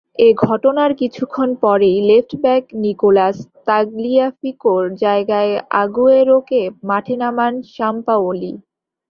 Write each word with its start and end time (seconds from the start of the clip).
এ 0.19 0.29
ঘটনার 0.45 0.91
কিছুক্ষণ 1.01 1.49
পরেই 1.63 1.97
লেফটব্যাক 2.09 2.63
নিকোলাস 2.83 3.35
তাগলিয়াফিকোর 3.67 4.83
জায়গায় 5.03 5.53
আগুয়েরোকে 5.81 6.61
মাঠে 6.89 7.15
নামান 7.21 7.53
সাম্পাওলি। 7.75 8.51